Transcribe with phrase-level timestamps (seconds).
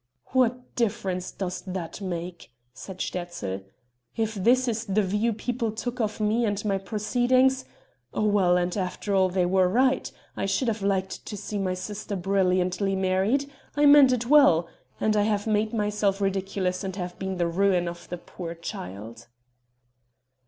[0.31, 3.61] "What difference does that make?" said Sterzl;
[4.15, 7.65] "if this is the view people took of me and my proceedings!
[8.11, 12.15] Well, and after all they were right I should have liked to see my sister
[12.15, 14.67] brilliantly married I meant it well...
[14.99, 19.27] and I have made myself ridiculous and have been the ruin of the poor child."